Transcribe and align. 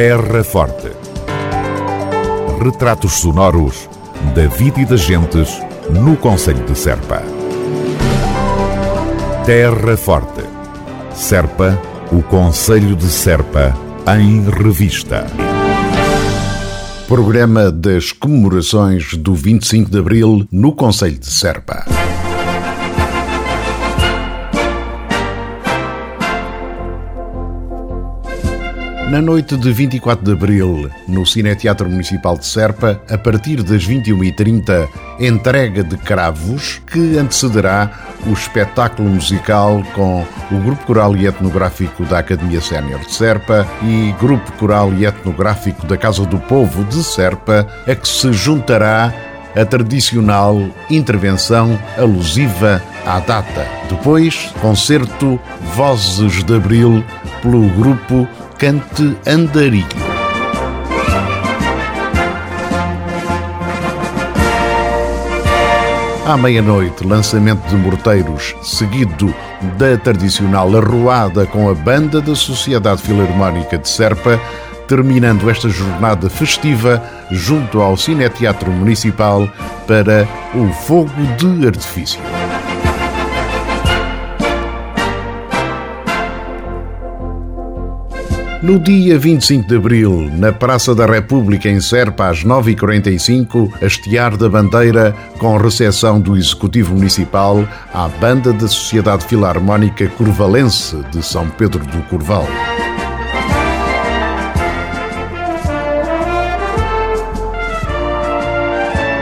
Terra 0.00 0.44
Forte. 0.44 0.92
Retratos 2.62 3.14
sonoros 3.14 3.90
da 4.32 4.46
vida 4.46 4.80
e 4.80 4.84
das 4.84 5.00
gentes 5.00 5.60
no 5.90 6.16
Conselho 6.16 6.64
de 6.66 6.78
Serpa. 6.78 7.20
Terra 9.44 9.96
Forte. 9.96 10.44
Serpa, 11.12 11.76
o 12.12 12.22
Conselho 12.22 12.94
de 12.94 13.08
Serpa, 13.08 13.76
em 14.16 14.48
revista. 14.48 15.26
Programa 17.08 17.72
das 17.72 18.12
comemorações 18.12 19.14
do 19.14 19.34
25 19.34 19.90
de 19.90 19.98
Abril 19.98 20.46
no 20.52 20.76
Conselho 20.76 21.18
de 21.18 21.26
Serpa. 21.26 21.97
Na 29.08 29.22
noite 29.22 29.56
de 29.56 29.72
24 29.72 30.22
de 30.22 30.32
abril, 30.32 30.90
no 31.08 31.24
Cineteatro 31.24 31.88
Municipal 31.88 32.36
de 32.36 32.44
Serpa, 32.44 33.00
a 33.08 33.16
partir 33.16 33.62
das 33.62 33.88
21h30, 33.88 34.86
entrega 35.18 35.82
de 35.82 35.96
cravos 35.96 36.82
que 36.86 37.16
antecederá 37.16 37.90
o 38.26 38.34
espetáculo 38.34 39.08
musical 39.08 39.82
com 39.94 40.26
o 40.52 40.58
Grupo 40.58 40.84
Coral 40.84 41.16
e 41.16 41.26
Etnográfico 41.26 42.04
da 42.04 42.18
Academia 42.18 42.60
Sénior 42.60 43.00
de 43.00 43.14
Serpa 43.14 43.66
e 43.82 44.14
Grupo 44.20 44.52
Coral 44.58 44.92
e 44.92 45.06
Etnográfico 45.06 45.86
da 45.86 45.96
Casa 45.96 46.26
do 46.26 46.38
Povo 46.40 46.84
de 46.84 47.02
Serpa, 47.02 47.66
a 47.86 47.94
que 47.94 48.06
se 48.06 48.30
juntará 48.34 49.10
a 49.56 49.64
tradicional 49.64 50.68
intervenção 50.90 51.78
alusiva 51.96 52.82
à 53.06 53.18
data. 53.20 53.66
Depois, 53.88 54.52
concerto 54.60 55.40
Vozes 55.74 56.44
de 56.44 56.54
Abril 56.54 57.02
pelo 57.40 57.70
grupo 57.70 58.28
Cante 58.58 59.16
Andarilho. 59.24 59.86
À 66.26 66.36
meia-noite, 66.36 67.06
lançamento 67.06 67.64
de 67.68 67.76
morteiros, 67.76 68.56
seguido 68.60 69.32
da 69.78 69.96
tradicional 69.96 70.76
arruada 70.76 71.46
com 71.46 71.70
a 71.70 71.74
banda 71.74 72.20
da 72.20 72.34
Sociedade 72.34 73.00
Filarmónica 73.00 73.78
de 73.78 73.88
Serpa, 73.88 74.40
terminando 74.88 75.48
esta 75.48 75.68
jornada 75.68 76.28
festiva 76.28 77.00
junto 77.30 77.80
ao 77.80 77.96
Cineteatro 77.96 78.72
Municipal 78.72 79.48
para 79.86 80.26
o 80.52 80.72
Fogo 80.82 81.12
de 81.38 81.64
Artifício. 81.64 82.20
No 88.60 88.76
dia 88.76 89.16
25 89.16 89.68
de 89.68 89.76
abril, 89.76 90.28
na 90.32 90.52
Praça 90.52 90.92
da 90.92 91.06
República, 91.06 91.68
em 91.68 91.80
Serpa, 91.80 92.28
às 92.28 92.44
9h45, 92.44 93.70
hastear 93.80 94.36
da 94.36 94.48
bandeira 94.48 95.14
com 95.38 95.56
recepção 95.56 96.20
do 96.20 96.36
Executivo 96.36 96.92
Municipal 96.92 97.64
à 97.94 98.08
Banda 98.08 98.52
da 98.52 98.66
Sociedade 98.66 99.24
Filarmónica 99.26 100.08
Curvalense 100.08 100.96
de 101.12 101.24
São 101.24 101.48
Pedro 101.50 101.86
do 101.86 102.02
Curval. 102.08 102.48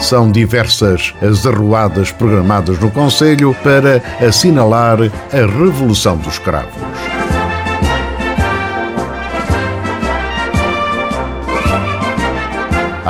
São 0.00 0.32
diversas 0.32 1.14
as 1.22 1.46
arruadas 1.46 2.10
programadas 2.10 2.80
no 2.80 2.90
Conselho 2.90 3.54
para 3.62 4.02
assinalar 4.26 4.98
a 5.32 5.36
Revolução 5.36 6.16
dos 6.16 6.36
Cravos. 6.40 6.74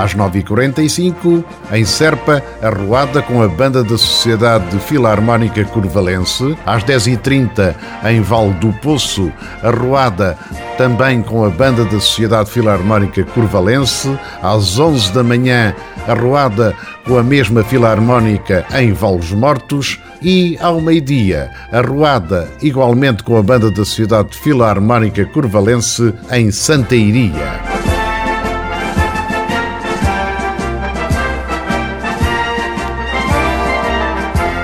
Às 0.01 0.15
9h45, 0.15 1.45
em 1.73 1.85
Serpa, 1.85 2.43
arruada 2.63 3.21
com 3.21 3.43
a 3.43 3.49
banda 3.49 3.85
da 3.85 3.99
Sociedade 3.99 4.79
Filarmónica 4.79 5.63
Curvalense. 5.67 6.57
Às 6.65 6.83
10h30, 6.85 7.75
em 8.07 8.23
Val 8.23 8.51
do 8.53 8.73
Poço, 8.81 9.31
arruada 9.63 10.39
também 10.79 11.21
com 11.21 11.45
a 11.45 11.51
banda 11.51 11.85
da 11.85 12.01
Sociedade 12.01 12.51
Filarmónica 12.51 13.23
Curvalense. 13.25 14.19
Às 14.43 14.79
11 14.79 15.13
da 15.13 15.23
manhã, 15.23 15.75
arruada 16.09 16.75
com 17.05 17.19
a 17.19 17.23
mesma 17.23 17.63
Filarmónica 17.63 18.65
em 18.75 18.95
Valos 18.95 19.33
Mortos. 19.33 20.01
E 20.23 20.57
ao 20.61 20.81
meio-dia, 20.81 21.51
arruada 21.71 22.49
igualmente 22.63 23.23
com 23.23 23.37
a 23.37 23.43
banda 23.43 23.71
da 23.71 23.85
Sociedade 23.85 24.35
Filarmónica 24.39 25.27
Curvalense 25.27 26.15
em 26.31 26.51
Santa 26.51 26.97
Iria. 26.97 27.80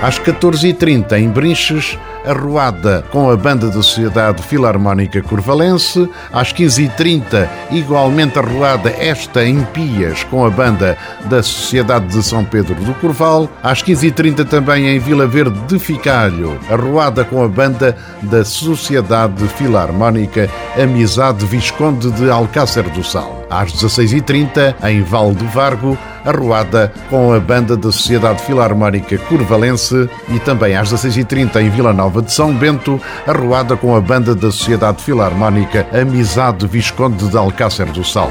Às 0.02 0.18
14h30, 0.20 1.18
em 1.18 1.28
Brinches, 1.28 1.98
arruada 2.24 3.02
com 3.10 3.30
a 3.30 3.36
Banda 3.36 3.68
da 3.68 3.74
Sociedade 3.74 4.42
Filarmónica 4.42 5.22
Curvalense. 5.22 6.08
Às 6.32 6.52
15h30, 6.52 7.48
igualmente 7.70 8.38
arruada 8.38 8.90
esta 8.90 9.44
em 9.44 9.62
Pias 9.72 10.22
com 10.24 10.44
a 10.44 10.50
Banda 10.50 10.98
da 11.24 11.42
Sociedade 11.42 12.06
de 12.06 12.22
São 12.22 12.44
Pedro 12.44 12.74
do 12.74 12.94
Curval. 12.94 13.48
Às 13.62 13.82
15h30 13.82 14.46
também 14.46 14.86
em 14.88 14.98
Vila 14.98 15.26
Verde 15.26 15.58
de 15.66 15.78
Ficalho, 15.78 16.58
arruada 16.70 17.24
com 17.24 17.42
a 17.42 17.48
Banda 17.48 17.96
da 18.22 18.44
Sociedade 18.44 19.46
Filarmónica 19.56 20.48
Amizade 20.80 21.46
Visconde 21.46 22.10
de 22.12 22.30
Alcácer 22.30 22.84
do 22.90 23.02
Sal. 23.02 23.46
Às 23.48 23.72
16h30, 23.72 24.74
em 24.84 25.02
Val 25.02 25.32
do 25.32 25.46
Vargo, 25.46 25.96
arruada 26.26 26.92
com 27.08 27.32
a 27.32 27.40
Banda 27.40 27.76
da 27.76 27.90
Sociedade 27.92 28.42
Filarmónica 28.42 29.16
Curvalense 29.16 30.10
e 30.28 30.38
também 30.40 30.76
às 30.76 30.92
16h30 30.92 31.62
em 31.62 31.70
Vila 31.70 31.92
Nova 31.92 32.20
de 32.20 32.32
São 32.32 32.52
Bento, 32.52 33.00
arruada 33.26 33.76
com 33.76 33.94
a 33.94 34.00
Banda 34.00 34.34
da 34.34 34.50
Sociedade 34.50 35.02
Filarmónica 35.02 35.86
Amizade 35.92 36.66
Visconde 36.66 37.28
de 37.28 37.36
Alcácer 37.36 37.86
do 37.86 38.04
Sal. 38.04 38.30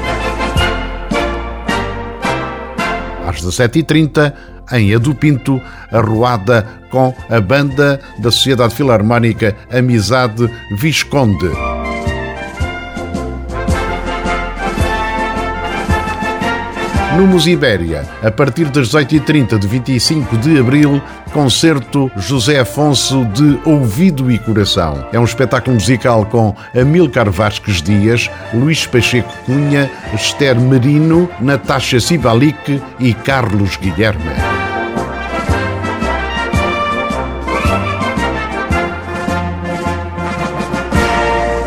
Às 3.26 3.42
17h30, 3.42 4.32
em 4.72 4.94
Adupinto, 4.94 5.60
arruada 5.90 6.66
com 6.90 7.14
a 7.28 7.40
Banda 7.40 8.00
da 8.18 8.30
Sociedade 8.30 8.74
Filarmónica 8.74 9.56
Amizade 9.70 10.50
Visconde. 10.78 11.75
No 17.16 17.26
Musibéria, 17.26 18.06
a 18.22 18.30
partir 18.30 18.66
das 18.66 18.90
18h30 18.90 19.58
de 19.58 19.66
25 19.66 20.36
de 20.36 20.58
abril, 20.58 21.00
concerto 21.32 22.10
José 22.14 22.60
Afonso 22.60 23.24
de 23.24 23.58
Ouvido 23.64 24.30
e 24.30 24.38
Coração. 24.38 25.08
É 25.14 25.18
um 25.18 25.24
espetáculo 25.24 25.76
musical 25.76 26.26
com 26.26 26.54
Amilcar 26.78 27.30
Vasques 27.30 27.80
Dias, 27.80 28.30
Luís 28.52 28.86
Pacheco 28.86 29.32
Cunha, 29.46 29.90
Esther 30.14 30.60
Merino, 30.60 31.26
Natasha 31.40 31.98
Sibalic 32.00 32.82
e 33.00 33.14
Carlos 33.14 33.78
Guilherme. 33.78 34.22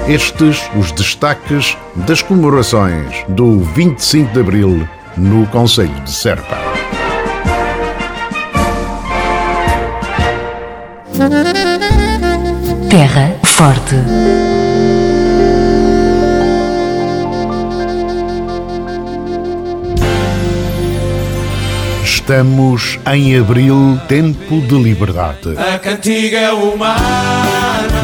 Estes 0.08 0.70
os 0.76 0.92
destaques 0.92 1.76
das 1.96 2.22
comemorações 2.22 3.26
do 3.30 3.62
25 3.62 4.32
de 4.32 4.40
Abril 4.40 4.90
no 5.20 5.46
Conselho 5.52 6.00
de 6.02 6.12
Serpa. 6.12 6.58
Terra 12.90 13.36
Forte. 13.44 14.69
Estamos 22.30 23.00
em 23.12 23.40
abril, 23.40 24.00
tempo 24.08 24.62
de 24.62 24.76
liberdade. 24.76 25.58
A 25.58 25.80
cantiga 25.80 26.54
humana. 26.54 26.96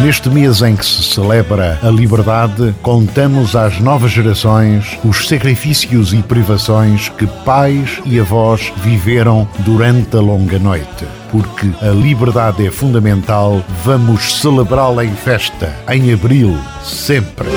Neste 0.01 0.29
mês 0.29 0.63
em 0.63 0.75
que 0.75 0.83
se 0.83 1.03
celebra 1.03 1.77
a 1.83 1.89
liberdade, 1.91 2.73
contamos 2.81 3.55
às 3.55 3.79
novas 3.79 4.09
gerações 4.09 4.97
os 5.05 5.27
sacrifícios 5.27 6.11
e 6.11 6.23
privações 6.23 7.07
que 7.07 7.27
pais 7.45 8.01
e 8.03 8.19
avós 8.19 8.73
viveram 8.77 9.47
durante 9.59 10.17
a 10.17 10.21
longa 10.21 10.57
noite. 10.57 11.05
Porque 11.31 11.69
a 11.83 11.91
liberdade 11.91 12.65
é 12.65 12.71
fundamental, 12.71 13.63
vamos 13.83 14.41
celebrá-la 14.41 15.05
em 15.05 15.13
festa, 15.13 15.71
em 15.87 16.11
abril, 16.11 16.57
sempre. 16.83 17.47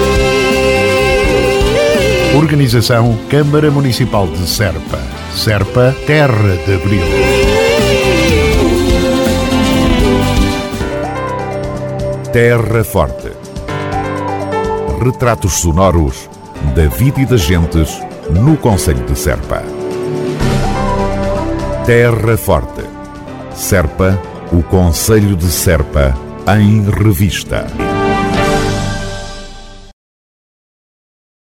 Organização 2.37 3.19
Câmara 3.31 3.71
Municipal 3.71 4.27
de 4.27 4.47
Serpa. 4.47 5.18
Serpa, 5.39 5.95
Terra 6.05 6.57
de 6.67 6.75
Abril. 6.75 7.01
Terra 12.33 12.83
Forte. 12.83 13.31
Retratos 15.01 15.61
sonoros 15.61 16.29
da 16.75 16.89
vida 16.89 17.21
e 17.21 17.27
das 17.27 17.43
gentes 17.43 18.03
no 18.33 18.57
Conselho 18.57 19.07
de 19.07 19.17
Serpa. 19.17 19.63
Terra 21.87 22.37
Forte. 22.37 22.83
Serpa, 23.55 24.21
o 24.53 24.61
Conselho 24.65 25.37
de 25.37 25.47
Serpa, 25.47 26.19
em 26.49 26.83
revista. 26.91 27.65